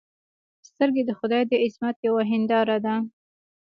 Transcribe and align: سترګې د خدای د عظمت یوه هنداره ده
سترګې 0.67 1.03
د 1.05 1.11
خدای 1.19 1.43
د 1.47 1.51
عظمت 1.65 1.95
یوه 2.07 2.23
هنداره 2.31 2.77
ده 2.85 2.95